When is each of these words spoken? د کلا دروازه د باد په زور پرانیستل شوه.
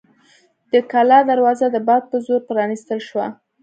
د 0.73 0.73
کلا 0.91 1.19
دروازه 1.29 1.67
د 1.71 1.77
باد 1.87 2.03
په 2.11 2.17
زور 2.25 2.41
پرانیستل 2.49 2.99
شوه. 3.09 3.27